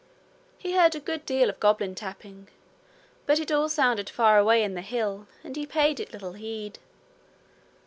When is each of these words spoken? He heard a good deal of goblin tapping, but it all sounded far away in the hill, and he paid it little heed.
He 0.57 0.71
heard 0.71 0.95
a 0.95 0.99
good 0.99 1.27
deal 1.27 1.47
of 1.47 1.59
goblin 1.59 1.93
tapping, 1.93 2.47
but 3.27 3.37
it 3.37 3.51
all 3.51 3.69
sounded 3.69 4.09
far 4.09 4.39
away 4.39 4.63
in 4.63 4.73
the 4.73 4.81
hill, 4.81 5.27
and 5.43 5.55
he 5.55 5.67
paid 5.67 5.99
it 5.99 6.11
little 6.11 6.33
heed. 6.33 6.79